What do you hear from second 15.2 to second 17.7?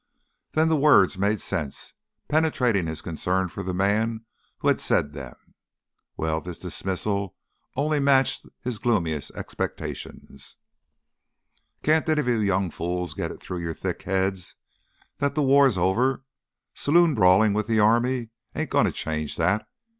the war's over? Saloon brawling with